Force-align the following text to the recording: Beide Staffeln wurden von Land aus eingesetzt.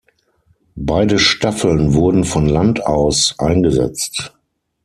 Beide 0.77 1.19
Staffeln 1.19 1.93
wurden 1.93 2.23
von 2.23 2.47
Land 2.47 2.83
aus 2.87 3.35
eingesetzt. 3.37 4.33